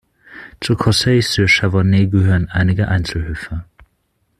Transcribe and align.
Zu 0.61 0.75
Corcelles-sur-Chavornay 0.75 2.07
gehören 2.07 2.49
einige 2.49 2.87
Einzelhöfe. 2.87 3.65